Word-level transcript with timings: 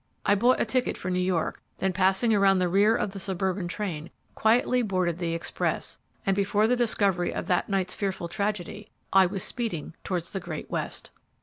I 0.25 0.33
bought 0.33 0.59
a 0.59 0.65
ticket 0.65 0.97
for 0.97 1.11
New 1.11 1.19
York, 1.19 1.61
then 1.77 1.93
passing 1.93 2.33
around 2.33 2.57
the 2.57 2.67
rear 2.67 2.95
of 2.95 3.11
the 3.11 3.19
suburban 3.19 3.67
train, 3.67 4.09
quietly 4.33 4.81
boarded 4.81 5.19
the 5.19 5.35
express, 5.35 5.99
and 6.25 6.35
before 6.35 6.65
the 6.65 6.75
discovery 6.75 7.31
of 7.31 7.45
that 7.45 7.69
night's 7.69 7.93
fearful 7.93 8.27
tragedy 8.27 8.87
I 9.13 9.27
was 9.27 9.43
speeding 9.43 9.93
towards 10.03 10.33
the 10.33 10.39
great 10.39 10.71
West. 10.71 11.11